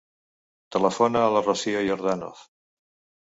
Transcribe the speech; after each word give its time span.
Telefona 0.75 1.19
a 1.25 1.27
la 1.35 1.43
Rocío 1.47 1.83
Yordanov. 1.89 2.41